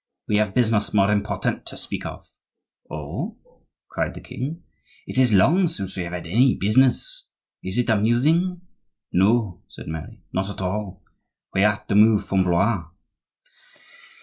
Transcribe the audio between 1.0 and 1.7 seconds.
important